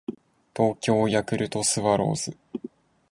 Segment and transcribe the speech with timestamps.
[0.57, 2.35] 東京ヤクルトスワローズ